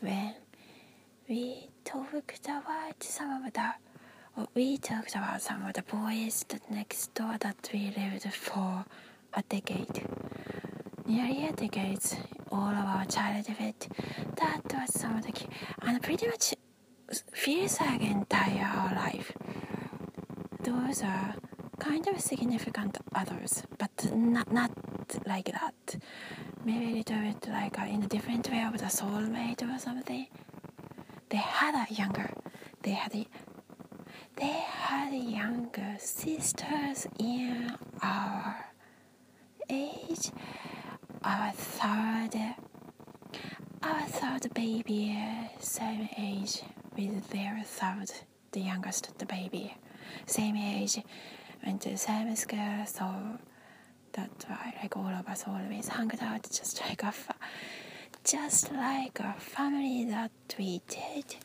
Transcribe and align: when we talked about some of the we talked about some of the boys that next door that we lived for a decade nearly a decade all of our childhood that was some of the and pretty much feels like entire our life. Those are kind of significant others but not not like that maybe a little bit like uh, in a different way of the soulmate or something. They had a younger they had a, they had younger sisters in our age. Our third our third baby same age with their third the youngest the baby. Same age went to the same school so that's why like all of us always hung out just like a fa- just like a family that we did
when 0.00 0.34
we 1.28 1.68
talked 1.84 2.44
about 2.46 3.02
some 3.02 3.44
of 3.44 3.52
the 3.52 3.72
we 4.54 4.76
talked 4.78 5.14
about 5.14 5.42
some 5.42 5.66
of 5.66 5.74
the 5.74 5.82
boys 5.82 6.44
that 6.48 6.70
next 6.70 7.12
door 7.14 7.36
that 7.40 7.68
we 7.72 7.92
lived 7.96 8.32
for 8.32 8.84
a 9.34 9.42
decade 9.48 10.02
nearly 11.06 11.46
a 11.46 11.52
decade 11.52 12.04
all 12.50 12.68
of 12.70 12.86
our 12.86 13.04
childhood 13.06 13.74
that 14.36 14.62
was 14.74 14.94
some 14.94 15.16
of 15.16 15.24
the 15.26 15.32
and 15.82 16.02
pretty 16.02 16.26
much 16.26 16.54
feels 17.32 17.80
like 17.80 18.02
entire 18.02 18.64
our 18.64 18.94
life. 18.94 19.32
Those 20.62 21.02
are 21.02 21.34
kind 21.78 22.06
of 22.08 22.20
significant 22.20 22.98
others 23.14 23.62
but 23.78 24.12
not 24.14 24.52
not 24.52 24.70
like 25.26 25.46
that 25.46 25.96
maybe 26.64 26.86
a 26.92 26.96
little 26.96 27.16
bit 27.20 27.48
like 27.48 27.78
uh, 27.78 27.84
in 27.84 28.02
a 28.02 28.08
different 28.08 28.50
way 28.50 28.62
of 28.62 28.78
the 28.78 28.86
soulmate 28.86 29.62
or 29.62 29.78
something. 29.78 30.26
They 31.30 31.36
had 31.38 31.74
a 31.74 31.92
younger 31.92 32.30
they 32.82 32.90
had 32.92 33.14
a, 33.14 33.26
they 34.36 34.46
had 34.46 35.12
younger 35.12 35.96
sisters 35.98 37.06
in 37.18 37.74
our 38.02 38.66
age. 39.68 40.30
Our 41.24 41.50
third 41.52 42.34
our 43.82 44.02
third 44.06 44.54
baby 44.54 45.16
same 45.60 46.08
age 46.16 46.62
with 46.96 47.28
their 47.30 47.60
third 47.64 48.10
the 48.52 48.60
youngest 48.60 49.18
the 49.18 49.26
baby. 49.26 49.74
Same 50.26 50.56
age 50.56 51.00
went 51.64 51.82
to 51.82 51.90
the 51.90 51.96
same 51.98 52.34
school 52.36 52.84
so 52.86 53.38
that's 54.18 54.44
why 54.46 54.74
like 54.82 54.96
all 54.96 55.06
of 55.06 55.28
us 55.28 55.44
always 55.46 55.88
hung 55.88 56.10
out 56.20 56.42
just 56.42 56.80
like 56.88 57.02
a 57.02 57.12
fa- 57.12 57.34
just 58.24 58.72
like 58.72 59.18
a 59.20 59.34
family 59.38 60.04
that 60.04 60.30
we 60.58 60.80
did 60.88 61.36